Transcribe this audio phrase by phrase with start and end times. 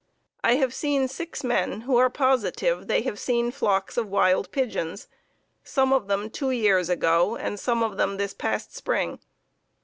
[0.43, 5.07] I have seen six men who are positive they have seen flocks of wild pigeons
[5.63, 9.19] some of them two years ago, and some of them this past spring.